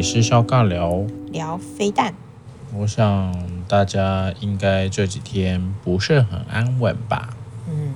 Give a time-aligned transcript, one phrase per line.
[0.00, 2.14] 里是肖尬聊，聊飞弹。
[2.72, 3.36] 我想
[3.68, 7.36] 大家应该这几天不是很安稳吧？
[7.68, 7.92] 嗯，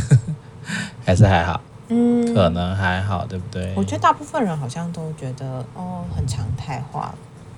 [1.04, 1.60] 还是还好？
[1.88, 3.74] 嗯，可能还好，对不对？
[3.76, 7.14] 我觉得大部分人好像都觉得哦，很常态化。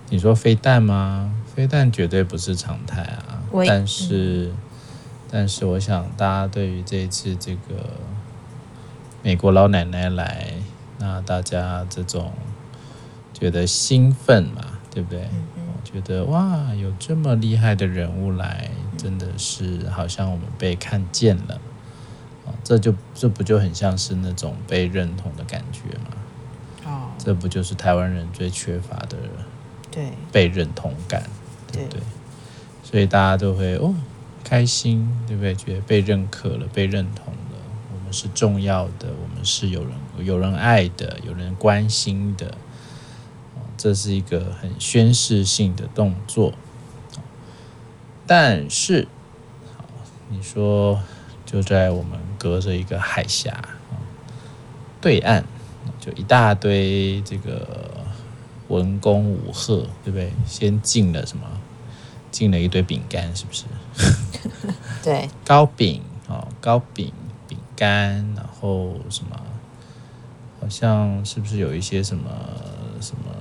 [0.09, 1.33] 你说飞弹吗？
[1.55, 3.41] 飞弹绝对不是常态啊。
[3.65, 4.57] 但是，嗯、
[5.31, 7.75] 但是我想大家对于这一次这个
[9.23, 10.55] 美国老奶奶来，
[10.99, 12.33] 那大家这种。
[13.39, 15.29] 觉得兴奋嘛，对不对？
[15.57, 21.61] 我、觉得哇，有这么厉害的人物来，真的是好像我们被看见了。
[22.65, 26.17] 这就这不就很像是那种被认同的感觉吗？
[26.87, 29.19] 哦，这不就是台湾人最缺乏的？
[29.91, 31.23] 对，被认同感，
[31.71, 32.01] 对不对？
[32.83, 33.95] 所以大家都会哦，
[34.43, 35.55] 开心，对不对？
[35.55, 37.59] 觉得被认可了，被认同了，
[37.93, 39.93] 我们是重要的，我们是有人
[40.25, 42.57] 有人爱的，有人关心的。
[43.77, 46.53] 这是一个很宣示性的动作，
[48.27, 49.07] 但是，
[49.77, 49.85] 好，
[50.31, 51.01] 你说
[51.45, 53.63] 就在我们隔着一个海峡
[55.01, 55.45] 对岸，
[56.01, 58.05] 就一大堆这个
[58.69, 60.33] 文攻武赫，对不对？
[60.47, 61.47] 先进了什么？
[62.31, 63.65] 进了一堆饼干，是不是？
[65.03, 67.13] 对， 糕饼哦，糕饼
[67.47, 69.41] 饼干，然后什么？
[70.61, 72.31] 好像是不是有一些什么
[73.01, 73.36] 什么？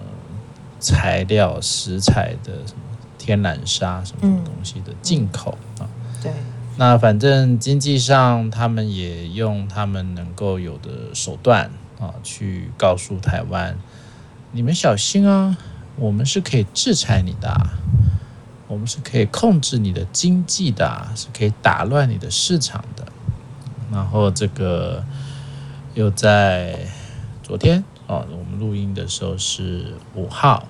[0.85, 2.81] 材料、食材的什么
[3.17, 5.89] 天然砂什么东西的进口啊？
[6.21, 6.31] 对，
[6.77, 13.75] 那反正经济上，他们也用他们能够有的手段啊，去告诉台湾：
[14.51, 15.57] 你们小心啊，
[15.95, 17.51] 我们是可以制裁你的，
[18.67, 23.07] 我们是可以控制你的经济的，是可以打乱你的市场的。
[23.91, 25.03] 然后这个
[25.95, 26.77] 又在
[27.41, 30.67] 昨天啊，我们录音的时候是五号。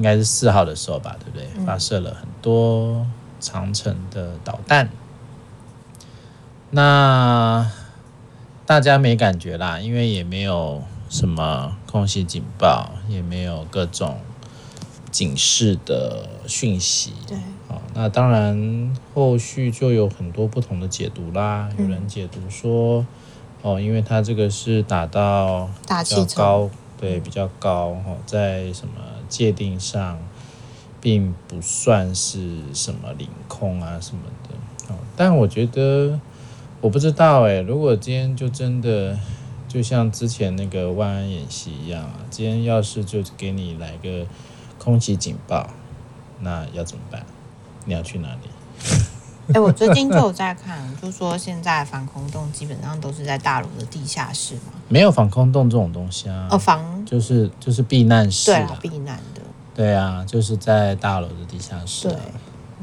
[0.00, 1.66] 应该是四号的时候吧，对不对？
[1.66, 3.06] 发射了很多
[3.38, 4.88] 长城的导弹，
[6.70, 7.70] 那
[8.64, 14.16] 大家没感觉啦，因为也没有什么空袭警报，也没有各种
[15.10, 17.12] 警示的讯息。
[17.28, 17.36] 对，
[17.68, 21.68] 好，那当然后续就有很多不同的解读啦。
[21.76, 23.04] 有人解读说，
[23.60, 28.94] 哦，因为它这个是打到比较高，对，比较高，哦在什么？
[29.30, 30.18] 界定上
[31.00, 36.20] 并不算是什么领空啊什么的，但我觉得
[36.82, 39.18] 我不知道哎，如果今天就真的
[39.66, 44.26] 就像之前那个万安演习一样啊，今天要是就给你来个
[44.78, 45.70] 空袭警报，
[46.40, 47.24] 那要怎么办？
[47.86, 48.59] 你要去哪里？
[49.54, 54.72] 哎，我最近就 有在看，就说现在防空洞基本上都是在大楼的地下室嘛。
[54.88, 56.48] 没有防空洞这种东西啊。
[56.50, 58.50] 哦，防就是就是避难室。
[58.50, 59.40] 对啊，避难的。
[59.74, 62.08] 对啊，就是在大楼的地下室。
[62.08, 62.16] 对。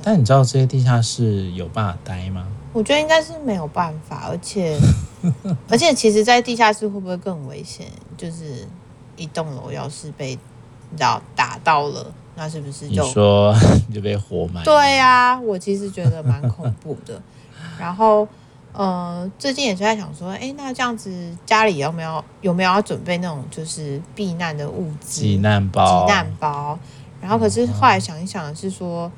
[0.03, 2.47] 但你知道这些地下室有办法待吗？
[2.73, 4.79] 我觉得应该是没有办法，而且
[5.67, 7.87] 而且其实，在地下室会不会更危险？
[8.15, 8.67] 就是
[9.15, 10.35] 一栋楼要是被
[10.91, 12.05] 你知道打到了。
[12.37, 13.53] 那是不是就你说
[13.91, 14.63] 就被活埋？
[14.63, 17.19] 对呀、啊，我其实觉得蛮恐怖的。
[17.79, 18.27] 然后，
[18.73, 25.21] 呃，最近也是在想说，哎，那这样子家里有没有有没有要准备那种就是避难的物资？
[25.23, 26.05] 避难包。
[26.05, 26.77] 急难包。
[27.19, 29.11] 然后，可是后来想一想，是说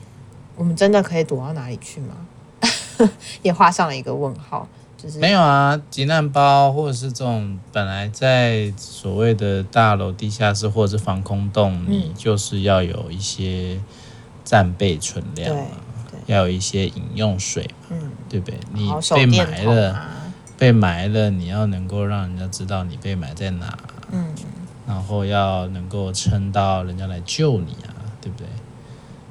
[0.55, 2.15] 我们真的可以躲到哪里去吗？
[3.43, 4.67] 也画上了一个问号。
[5.01, 13.79] 就是、没有啊，急难包或者是这种本来在所谓的大楼地下室或者是防空洞，你就是要有一些
[14.43, 15.63] 战备存量嘛，
[16.25, 18.59] 要有一些饮用水嘛，嗯，对不对？
[18.73, 20.09] 你被埋了，啊、
[20.57, 23.77] 被埋了，你要能够让人家知道你被埋在哪，
[24.11, 24.35] 嗯，
[24.85, 28.45] 然后要能够撑到人家来救你啊，对不对？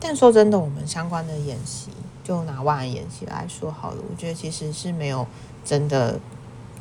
[0.00, 1.90] 但说真的，我们相关的演习，
[2.24, 5.26] 就拿万安演习来说好了，我觉得其实是没有。
[5.68, 6.18] 真的，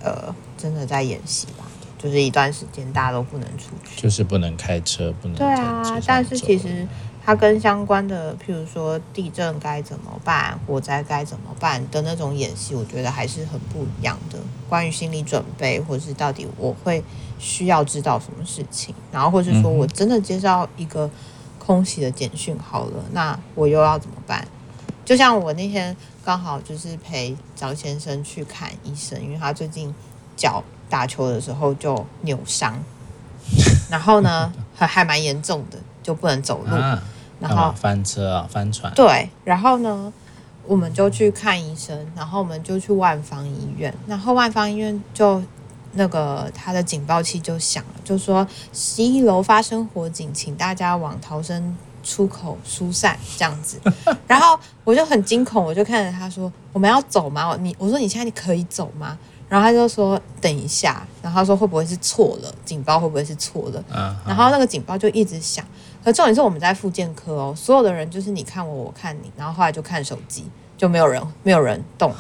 [0.02, 1.66] 呃，真的在演习吧？
[1.98, 5.84] 就是一段时间大家都不能出去，就是不能开车，不能对啊。
[6.06, 6.88] 但是其实
[7.26, 14.40] 它跟相关的，譬如说地震该怎么办，火灾该怎么办的那种演习，我觉得还是很不一样的。
[14.70, 17.04] 关于心理准备，或是到底我会
[17.40, 21.10] 需要知道什么事情，然后或是说我真的接到一个
[21.58, 24.48] 空袭的简讯，好了，嗯，那我又要怎么办？
[25.08, 25.96] 就像我那天
[26.26, 29.96] 刚好就是陪张先生去看医生，因为他最近
[30.36, 32.78] 脚打球的时候就扭伤，
[33.90, 37.02] 然后呢还还蛮严重的，就不能走路，啊、
[37.40, 38.94] 然后翻车啊，翻船。
[38.94, 40.12] 对，然后呢
[40.66, 45.42] 我们就去看医生，然后我们就去万方医院，然后万方医院就
[45.94, 51.78] 那个他的警报器就响了，就说十一楼发生火警，请大家往逃生
[52.08, 53.78] 出口疏散这样子。
[54.26, 59.18] 然后我就很惊恐，我就看着他说：“我们要走吗？”你我说：“你现在你可以走吗？”
[59.50, 62.56] 然后他就说：“等一下。”然后他说：“会不会是错了？
[62.64, 63.84] 警报会不会是错了？”
[64.26, 65.66] 然后那个警报就一直响。
[66.04, 72.14] 可重点是我们在复健科哦，所有的人就是你看我，我看你，然后后来就看手机，就没有人，没有人动。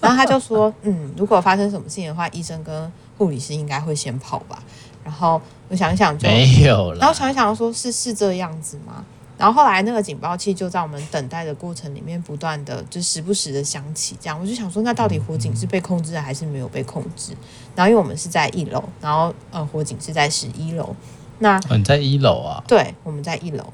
[0.00, 4.62] 然后他就说：“嗯，如果发生什么事情的话，医生跟护理师应该会先跑吧。”
[5.04, 5.38] 然后
[5.68, 6.98] 我想一想就没有了。
[6.98, 9.04] 然后想一想说：“是是这样子吗？”
[9.36, 17.32] 然后后来那个警报器就在我们等待的过程里面不断的就时不时的响起，这样我就想说，那到底火警是被控制还是没有被控制？
[17.74, 20.94] 然后因为我们是在一楼，然后呃火警是在十一楼，
[21.40, 22.62] 那你在一楼啊？
[22.68, 23.64] 对，我们在一楼。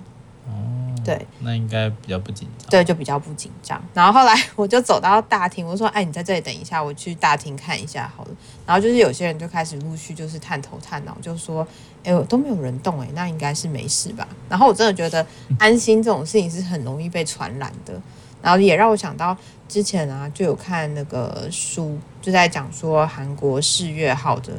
[1.10, 2.70] 对，那应该比较不紧张。
[2.70, 3.82] 对，就比较不紧张。
[3.92, 8.30] 然后后来我就走到大厅，我说：“哎，你在这里等一下，我去大厅看一下好了。”
[8.64, 11.66] 然后就是有些人就开始陆续就是探头探脑，就说
[12.04, 15.26] ：“哎，都没有人动，哎，那应该是没事吧？”然后我真的觉得
[15.58, 18.00] 安心这种事情是很容易被传染的。
[18.40, 19.36] 然后也让我想到
[19.68, 24.52] 之前啊，就有看那个书，就在讲说韩国四月号的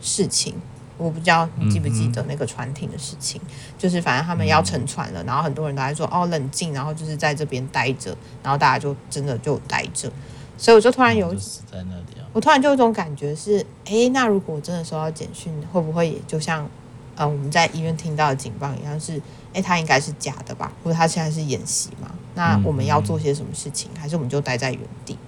[0.00, 0.54] 事情。
[0.98, 10.10] 我不知道你记不记得那个船艇的事情，嗯、就是反正他们要沉船了，然后很多人都在说哦冷静，然后就是在这边待着，然后大家就真的就待着，
[10.56, 16.66] 所以我就突然有死在那里啊，我突然就有一种感觉是，哎，那如果我真的收到简讯，会不会也就像
[17.14, 19.20] 呃我们在医院听到的警报一样，是
[19.52, 22.10] 哎他应该是假的吧，或者他现在是演习嘛？
[22.34, 25.18] 那我们要做些什么事情，还是我们就待在原地？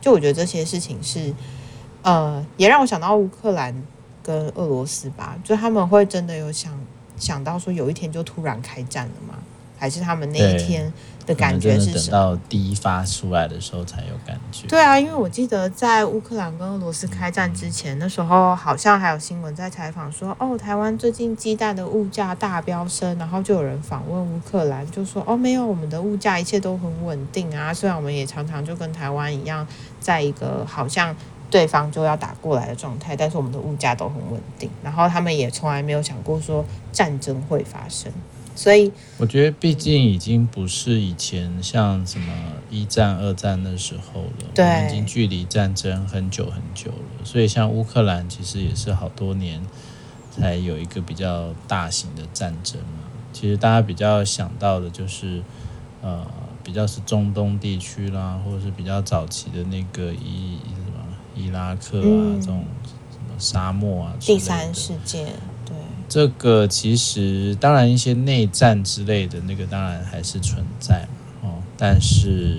[0.00, 1.34] 就我觉得这些事情是，
[2.02, 3.74] 呃，也让我想到乌克兰。
[4.24, 6.72] 跟俄罗斯吧，就他们会真的有想
[7.16, 9.34] 想到说有一天就突然开战了吗？
[9.76, 10.90] 还是他们那一天
[11.26, 12.10] 的感觉是什么？
[12.10, 14.66] 等到第一发出来的时候才有感觉。
[14.66, 29.66] 对啊，因为我记得在乌克兰跟俄罗斯开战之前，那时候好像还有新闻在采访说，哦，台湾最近鸡蛋的物价大飙升，然后就有人访问乌克兰，就说，哦，没有，我们的物价一切都很稳定啊，虽然我们也常常就跟台湾一样，
[30.00, 31.14] 在一个好像。
[31.54, 38.10] 对方就要打过来的状态，但是我们的物价都很稳定，然后他们也从来没有想过说战争会发生，
[38.56, 42.34] 所以我觉得毕竟已经不是以前像什么
[42.70, 49.64] 一战、二战那时候了，对，已经距离战争很久很久了，所以像乌克兰其实也是好多年
[50.32, 53.04] 才有一个比较大型的战争嘛。
[53.32, 55.40] 其实大家比较想到的就是
[56.02, 56.26] 呃，
[56.64, 60.58] 比较是中东地区啦，或者是比较早期的那个一。
[61.36, 62.64] 伊拉克啊，嗯、这种
[63.10, 65.24] 什么沙漠啊，第三世界，
[65.66, 65.74] 对
[66.08, 71.06] 这个其实当然一些内战之类的那个当然还是存在
[71.42, 72.58] 嘛，哦，但是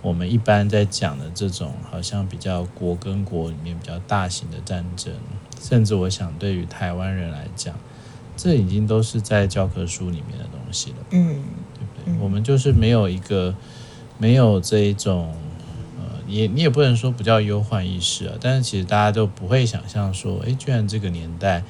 [0.00, 5.12] 我们一般在讲的这种好像比较国跟国里面比较大型的战争，
[5.60, 7.74] 甚至我想对于台湾人来讲，
[8.36, 11.42] 这已经都是在教科书里面的东西了，嗯，
[11.74, 12.14] 对不对？
[12.14, 13.54] 嗯、我们就是没有一个
[14.18, 15.34] 没有这一种。
[16.32, 21.62] 也你也不能说不叫忧患意识啊，但是其实大家都不会想象说，哎，居然这个年代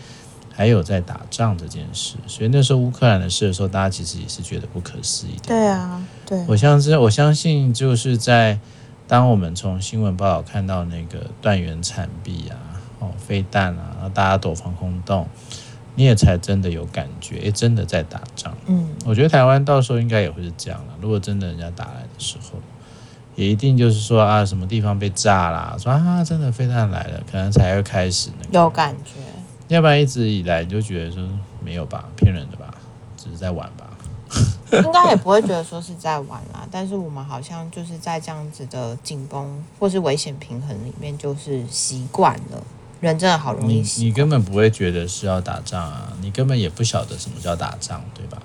[0.52, 2.14] 还有在打仗这件事。
[2.26, 5.48] 所以那时候乌克兰的事的时候，大家其实也是觉得不可思议的。
[5.48, 6.44] 对啊，对。
[6.46, 8.58] 我相信，我相信就是在
[9.08, 12.56] 当我们从新闻报道看到那个断垣残壁啊，
[13.00, 15.26] 哦，飞弹啊，然后大家躲防空洞，
[15.96, 18.56] 你也才真的有感觉，哎，真的在打仗。
[18.66, 20.94] 嗯，我觉得台湾到时候应该也会是这样了。
[21.00, 22.60] 如果真的人家打来的时候。
[23.34, 25.76] 也一定就是说啊，什么地方被炸啦？
[25.78, 29.20] 说啊，真的飞弹来了，可能才会开始那个有感觉。
[29.68, 31.22] 要不然一直以来你就觉得说
[31.64, 32.74] 没有吧，骗人的吧，
[33.16, 33.88] 只是在玩吧。
[34.72, 42.62] 应该也不会觉得说是在玩啦，但是我们好像就是在这样子的紧绷或是危险平衡里面，就是习惯了。
[43.00, 48.40] 人真的好容易你，你根本不会觉得是要打仗啊，你根本也不晓得什么叫打仗，对吧？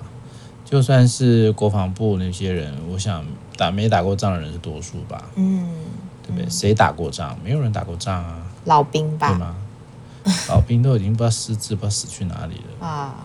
[0.66, 3.24] 就算是国防部那些人，我想
[3.58, 5.26] 打没打过仗的人是多数吧？
[5.36, 5.68] 嗯，
[6.24, 6.50] 对不对？
[6.50, 7.38] 谁打过仗？
[7.44, 8.44] 没有人打过仗啊。
[8.66, 9.30] 老兵吧？
[9.30, 9.56] 对吗？
[10.50, 13.16] 老兵都已经不知道失智，不知道死去哪里了啊。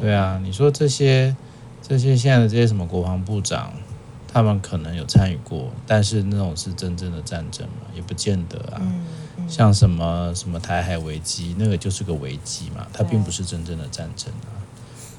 [0.00, 1.36] 对，啊，你说这些
[1.82, 3.72] 这些现在的这些什么国防部长，
[4.32, 8.78] 他们可能有参与过，但是那种是真正的战争嘛，也不见得啊。
[8.80, 9.04] 嗯
[9.38, 14.62] 嗯、像什么什么台海危机，那个就是个危机嘛，它并不是真正的战争啊。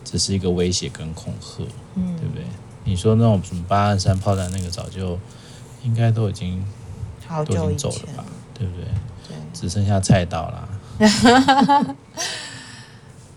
[0.06, 1.64] 只是一个威胁跟恐吓，
[1.96, 2.46] 嗯，对不对？
[2.84, 5.20] 你说那种什么八二三炮弹，那个早就
[5.84, 6.64] 应该都已经
[7.28, 8.86] 好都已经走了吧，对不对？
[9.28, 10.68] 对，只剩下菜刀啦。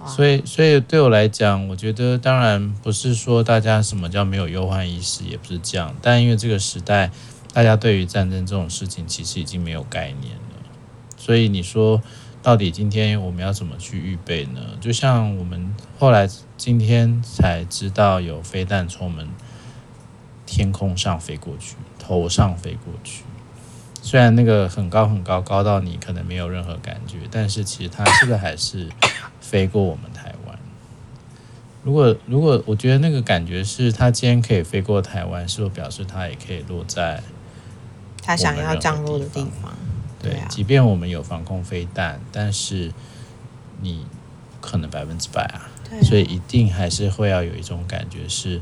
[0.06, 5.94] 所以，所以对我来讲，我觉得当然不是说大家什么叫没有忧患意识，也不是这样。
[6.00, 7.10] 但因为这个时代，
[7.52, 10.70] 大家对于战争这种事情其实已经没有概念了。
[11.16, 12.02] 所以你说。
[12.46, 14.60] 到底今天我们要怎么去预备呢？
[14.80, 19.28] 就像我们后来今天才知道有飞弹从我们
[20.46, 23.24] 天空上飞过去，头上飞过去。
[24.00, 28.88] 虽然那个很高很高，高到你可能没有任何感觉，但是其实它这个还是
[29.40, 30.56] 飞过我们台湾。
[31.82, 37.20] 如果如果我觉得那个感觉是它今天可以飞过台湾，是不是表示它也可以落在
[38.22, 39.72] 它想要降落的地方？
[40.30, 42.92] 对，即便我们有防空飞弹，但是
[43.80, 44.06] 你
[44.60, 45.70] 可能百分之百啊，
[46.02, 48.60] 所以一定还是会要有一种感觉是，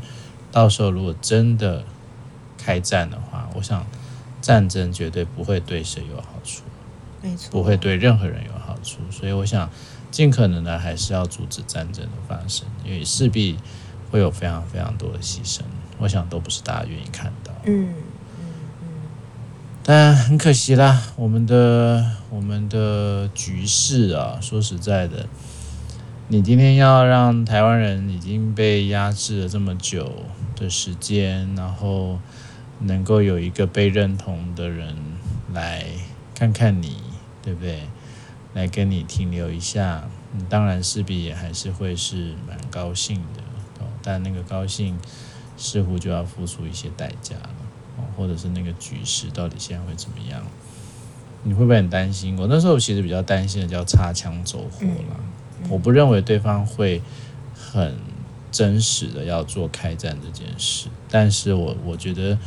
[0.52, 1.84] 到时候如果真的
[2.58, 3.86] 开战的话，我想
[4.42, 6.62] 战争绝对不会对谁有好处，
[7.22, 9.70] 没错，不会对任何人有好处，所以我想
[10.10, 13.56] 尽可能的还是要阻止战争的发生，因为势必
[14.10, 15.62] 会有非常非常多的牺牲，
[15.98, 17.94] 我想都不是大家愿意看到，嗯。
[19.86, 25.26] 但很可惜啦，我们的我们的局势啊，说实在的，
[26.28, 30.24] 你今天要让台湾人已经被压制了这么久
[30.56, 32.18] 的时间，然后
[32.80, 34.96] 能够有一个被认同的人
[35.52, 35.84] 来
[36.34, 36.96] 看看你，
[37.42, 37.82] 对不对？
[38.54, 43.42] 来跟你停留一下，你当然势必也还是会是蛮高兴的，
[44.02, 44.98] 但那个高兴
[45.58, 47.36] 似乎就要付出一些代价。
[48.16, 50.42] 或者是那个局势到底现在会怎么样？
[51.46, 52.38] 你会不会很担心？
[52.38, 55.20] 我那时候其实比较担心的叫擦枪走火啦。
[55.68, 57.02] 我不认为对方会
[57.54, 57.96] 很
[58.50, 62.38] 真实的要做开战这件事，但是我我觉得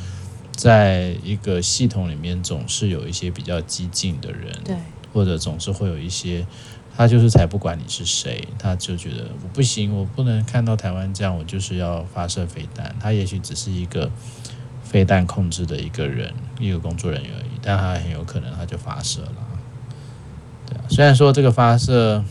[0.52, 4.76] 在一个系统里面总是有一些比较激进的人，对，
[5.14, 6.48] 或者总是会有一些
[6.96, 12.96] 他就是才不管你是谁，他就觉得我不行，我不能看到台湾这样，我就是要发射飞弹。
[13.00, 14.10] 他也许只是一个。
[14.88, 19.34] 飞弹控制的一个人，一个工作人员而已，但他很有可能他就发射了。
[20.66, 22.24] 对啊，虽然说这个发射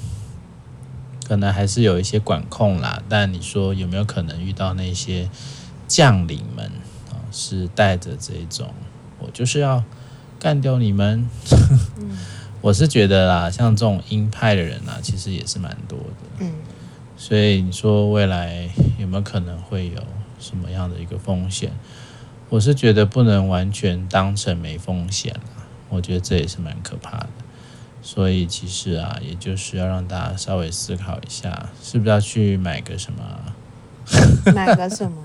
[1.28, 5.28] 可能还是有一些管控啦，但你说有没有可能遇到那些
[5.86, 6.64] 将领们
[7.10, 8.72] 啊，是带着这种
[9.18, 9.84] 我就是要
[10.40, 11.28] 干掉你们？
[11.98, 12.16] 嗯、
[12.62, 16.06] 我是觉得啦，像这种鹰派的人啊，其实也是蛮多的。
[16.38, 16.52] 嗯，
[17.16, 20.02] 所以你说未来有没有可能会有
[20.38, 21.70] 什么样的一个风险？
[22.48, 25.40] 我是觉得不能完全当成没风险了，
[25.88, 27.28] 我觉得这也是蛮可怕的。
[28.02, 33.22] 所以其实啊，也就是要让大家稍微思考一下，是不是要去买个什么？
[34.54, 35.22] 买个什么？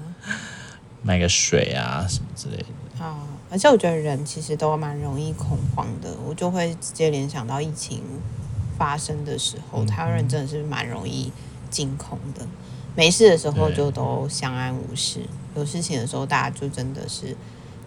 [1.04, 3.04] 买个水啊，什么之类的。
[3.04, 3.18] 啊，
[3.52, 8.02] 而且我觉得人其实都蛮容易恐慌的，我就会直接联想到疫情
[8.80, 11.32] 发生的时候，台湾人真的是蛮容易
[11.70, 12.48] 惊恐的。
[12.94, 15.22] 没事的时候就都相安无事，
[15.56, 17.36] 有事情的时候大家就真的是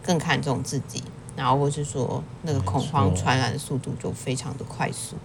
[0.02, 1.02] 更看重自己，
[1.36, 5.16] 然后或是说那个恐慌传染的速度就非常的快速。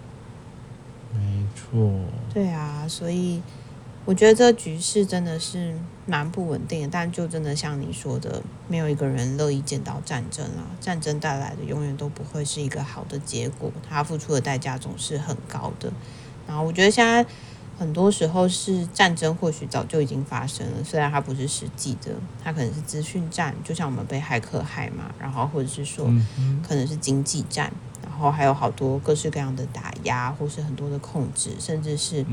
[1.14, 2.02] 没错。
[2.34, 3.42] 对啊，所以
[4.04, 5.74] 我觉得这局势真的是
[6.06, 15.90] 蛮不稳定的，但就真的像你说的，没有一个人乐意见到战争啊，战争带来的永远都不会是一个好的结果，他付出的代价总是很高的。
[16.46, 17.26] 然后我觉得现在。
[17.80, 22.12] 很多时候是战争，或许早就已经发生了，虽然它不是实际的，
[22.44, 26.06] 它可能是资讯战，就像我们被骇客害嘛，然后或者是说
[26.62, 27.72] 可能是经济战，
[28.04, 32.26] 然后还有好多各式各样的打压，或是很多的控制，甚至是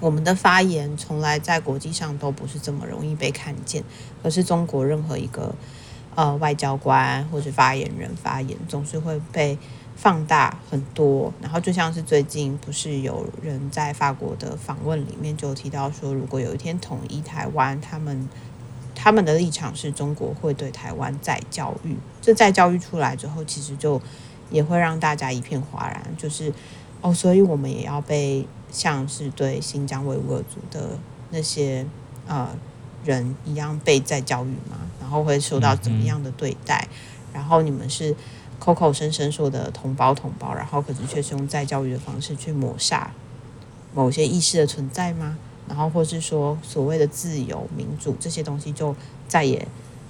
[0.00, 3.84] 我们的发言从来在国际上都不是这么容易被看见，
[4.20, 5.54] 可是中国任何一个
[6.16, 9.56] 呃外交官或是发言人发言，总是会被。
[9.96, 18.28] 放大很多，然后就像是最近不是有人在法国的访问里面就提到说，如果有一天统一台湾，他们
[18.94, 21.96] 他们的立场是中国会对台湾再教育。
[22.20, 24.00] 这再教育出来之后，其实就
[24.50, 26.52] 也会让大家一片哗然，就是
[27.00, 30.98] 哦，所以我们也要被像是对新疆维吾尔族的
[31.30, 31.86] 那些
[32.26, 32.54] 呃
[33.02, 36.86] 人一样被再教育嘛，然后会受到怎么样的对待？
[36.90, 36.96] 嗯、
[37.32, 38.14] 然后你们是。
[38.58, 43.10] 口口声声说的同胞同胞，然后可是却是用再教育的方式去抹杀
[43.94, 45.36] 某些意识的存在吗？
[45.68, 48.94] 然后或是说所谓的自由民主这些东西就
[49.26, 49.66] 再也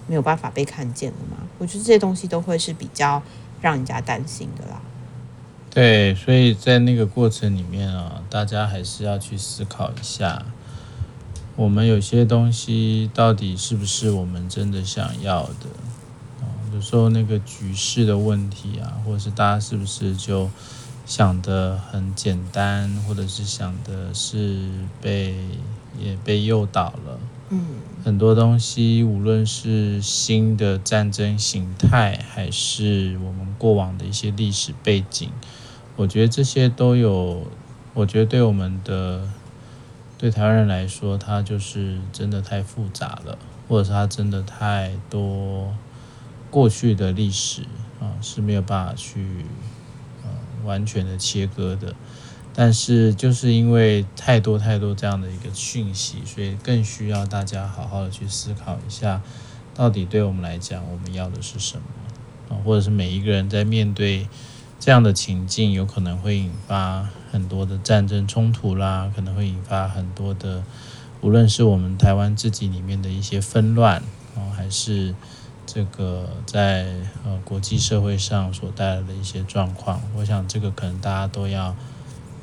[0.06, 1.36] 没有办法被看见了吗？
[1.58, 3.22] 我觉得这些东西都会是比较
[3.60, 4.80] 让人家担心的啦。
[5.70, 10.44] 对，所以在那个过程里面啊，大家还是要去思考一下，
[11.54, 15.66] 我们有些东西到底是不是我们真的想要的。
[16.76, 20.50] 有时候那个局势的问题啊，或者是大家是不是就
[21.06, 24.68] 想的很简单，或者是想的是
[25.00, 25.34] 被
[25.98, 27.18] 也被诱导了。
[27.48, 27.64] 嗯，
[28.04, 35.30] 很多东西，无论是新的战争形态，还是我们过往的一些历史背景，
[35.96, 37.44] 我觉得这些都有，
[37.94, 39.26] 我觉得对我们的
[40.18, 45.72] 对台湾人来说，它就是真的太复杂了，或者是它真的太多
[46.56, 47.64] 过去的历史
[48.00, 49.44] 啊是没有办法去
[50.24, 50.30] 呃
[50.64, 51.94] 完全的切割的。
[52.54, 59.20] 但是就是因为太多太多这样的一个讯息，所以更需要大家好好的去思考一下，
[59.74, 61.84] 到底对我们来讲，我们要的是什么
[62.48, 62.56] 啊？
[62.64, 64.26] 或者是每一个人在面对
[64.80, 70.64] 这样的情境，有可能会引发很多的战争冲突啦，可能会引发很多的，
[71.20, 74.02] 无论是我们台湾自己里面的一些纷乱
[74.34, 75.14] 啊，还是
[75.76, 76.86] 这个在
[77.22, 81.76] 呃国际社会上所带来的一些状况，我想这个可能大家都要。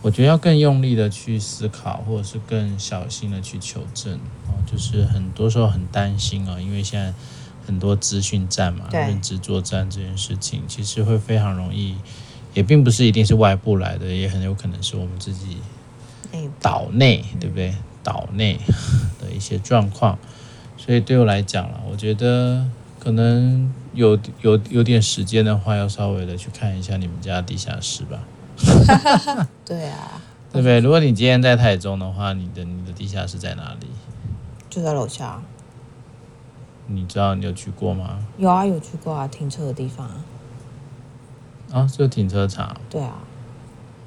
[0.03, 4.13] 我觉得要更用力的去思考，或者是更小心的去求证
[4.45, 4.53] 哦。
[4.71, 7.11] 就是很多时候很担心啊，因为现在
[7.65, 11.95] 很多资讯战嘛，认知作战这件事情，其实会非常容易，
[12.53, 15.57] 也并不是一定是外部来的，也很有可能是我们自己
[16.61, 17.73] 岛内，对不对？
[18.03, 18.59] 岛内
[19.19, 20.19] 的一些状况。
[20.77, 22.67] 所以对我来讲了，我觉得
[23.03, 28.23] 可能有有有点时间的话，要稍微的去看一下你们家地下室吧。
[29.65, 30.21] 对啊，
[30.53, 30.79] 对不对？
[30.79, 33.87] 如果你今天在台中的话，你的你的地下室在哪里？
[34.69, 35.41] 就在楼下。
[36.87, 38.19] 你知道你有去过吗？
[38.37, 40.23] 有啊，有去过啊，停车的地方啊。
[41.73, 42.73] 啊，就停车场。
[42.89, 43.15] 对啊。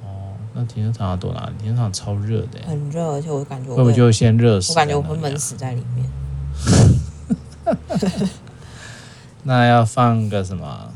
[0.03, 1.53] 哦，那停车场要躲哪里？
[1.61, 2.59] 停车场超热的。
[2.65, 4.71] 很热，而且我感觉我会不会就先热死？
[4.71, 6.09] 我感觉我会闷死在里面。
[9.47, 10.91] 那要放个什么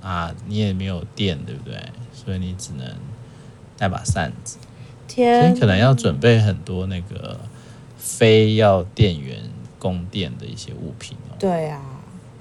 [0.00, 0.34] 啊？
[0.46, 1.78] 你也没有电，对不对？
[2.14, 2.86] 所以你只能
[3.76, 4.56] 带把扇子，
[5.06, 7.38] 天，所以可能要准备很多那个
[7.98, 9.38] 非要电源
[9.78, 11.36] 供电的一些物品哦。
[11.38, 11.82] 对啊，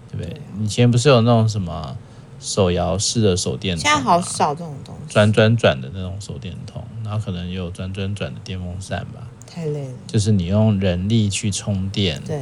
[0.09, 0.41] 对不对？
[0.63, 1.97] 以前不是有那种什么
[2.39, 3.83] 手摇式的手电筒？
[3.83, 9.27] 现在好少这种东西，转转转的那种手电筒，然后可能也有转转转的电风扇吧。
[9.45, 12.41] 太累了，就是你用人力去充电，对，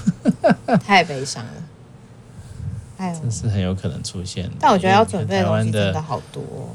[0.82, 1.52] 太悲伤了。
[2.98, 6.68] 这是很有可能出现的，但我觉得要准备的东西真的好多哦。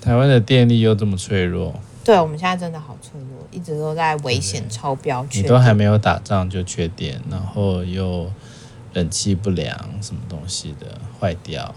[0.00, 5.26] 台湾的电力又这么脆弱，对，我们现在真的好脆弱，一直都在危险超标。
[5.32, 8.30] 你都还没有打仗就缺电，然后又
[8.92, 10.86] 冷气不良，什么东西的
[11.18, 11.74] 坏掉，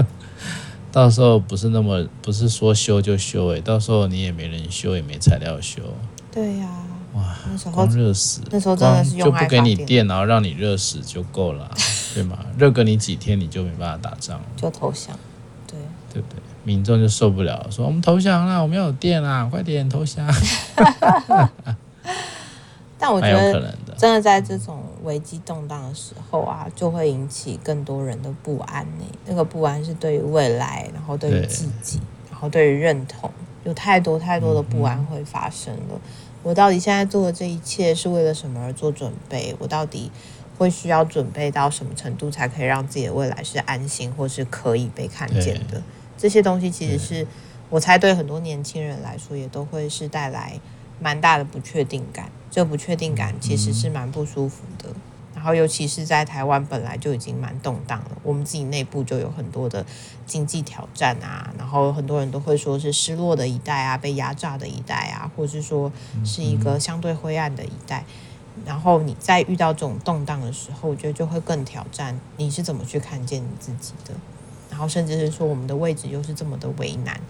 [0.92, 5.82] 到时候不是那么不是说修就修诶，到时候你也没人修，也没材料修。
[6.30, 6.68] 对呀。
[7.14, 11.70] 哇，那时候热死，那时候真的是用就不给你电，然后让你热死就够了，
[12.16, 12.38] 对吗？
[12.58, 15.14] 热个你几天，你就没办法打仗，就投降，
[15.66, 15.78] 对
[16.12, 16.40] 对不对？
[16.64, 20.26] 民众就受不了了，说我们投降了，我们要有电啦，快点投降。
[22.98, 29.04] 但我觉得，真的在这种危机动荡的时候啊，就会引起更多人的不安呢。
[29.26, 32.00] 那个不安是对于未来，然后对于自己，
[32.30, 33.30] 然后对于认同，
[33.64, 35.80] 有太多太多的不安会发生了。
[35.92, 36.00] 嗯
[36.42, 39.52] 我到底现在做的这一切是为了什么而做准备？
[39.58, 40.12] 我到底
[40.56, 45.82] 会需要准备到什么程度才可以让自己的未来是安心或是可以被看见的？
[46.16, 47.26] 这些东西其实是
[47.68, 50.58] 我猜对很多年轻人来说也都会是带来
[51.00, 52.30] 蛮大的不确定感。
[52.50, 54.88] 这不确定感其实是蛮不舒服的。
[55.34, 59.84] 然后，尤其是在台湾本来就已经蛮动荡了，我们自己内部就有很多的
[60.24, 61.52] 经济挑战啊。
[61.58, 65.92] 然后，很多人都会说是失落的一代啊，被压榨的一代啊，或者是说
[66.24, 68.06] 是一个相对灰暗的一代。
[68.64, 74.14] 然后，你在遇到这种动荡的时候，我觉得就会更挑战你是怎么去看见你自己的。
[74.70, 77.20] 然后，甚至是说我们的位置又是这么的为难，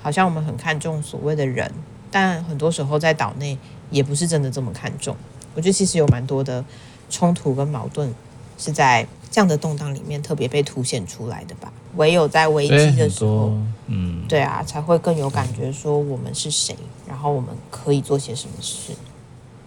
[0.00, 1.70] 好像我们很看重所谓的人，
[2.10, 3.58] 但很多时候在岛内
[3.90, 5.16] 也不是真的这么看重。
[5.54, 6.64] 我觉得其实有蛮多的。
[7.08, 8.12] 冲突跟矛盾
[8.58, 11.72] 是在这样的动荡里面特别被凸显出来的吧？
[11.94, 18.92] 唯有在危机的时候，嗯，对啊，才会更有感觉，说我们是谁，然后我们可以做些什么事。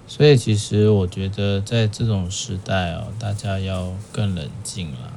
[0.10, 5.14] 所以，其实我觉得在这种时代哦，大家要更冷静了。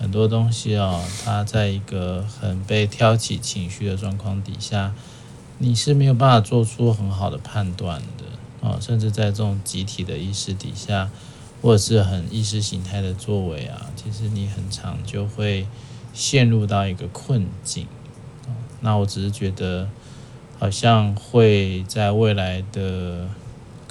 [0.00, 4.92] 很多东西哦，它在一个很被挑起情绪的状况底下，
[5.58, 8.68] 你是没有办法做出很好的判断的。
[8.68, 11.08] 啊，甚至在这种集体的意识底下，
[11.62, 15.68] 或者是很意识形态的作为啊，其实你很常就会
[16.12, 17.86] 陷入到一个困境。
[18.80, 19.88] 那我只是觉得，
[20.58, 23.28] 好像会在未来的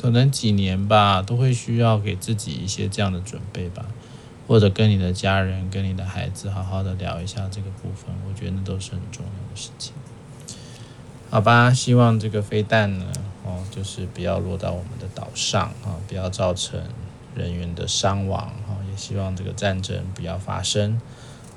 [0.03, 3.85] 可能几年吧，都会需要给自己一些这样的准备吧，
[4.45, 9.93] 或者跟你的家人、跟你的孩子好好的聊一下这个部分，我觉得那都是很重要的事情。
[11.29, 13.05] 好吧，希望这个飞弹呢。
[13.45, 16.81] 哦，就是不要落到我们的岛上啊，不要造成
[17.33, 20.99] 人员的伤亡哦，也希望这个战争不要发生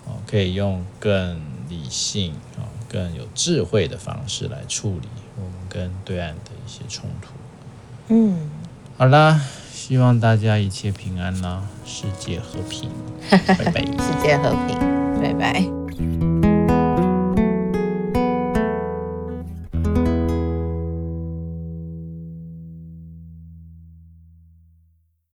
[0.05, 7.36] 哦，可以用更理性啊、更有智慧的方式来处理我们跟对岸的一些冲突。
[8.09, 8.37] 嗯，
[8.97, 9.41] 好啦，
[9.73, 12.91] 希望大家一切平安啦，世界和平，
[13.31, 13.81] 拜拜。
[13.83, 14.79] 世界和平，
[15.23, 16.26] 拜拜。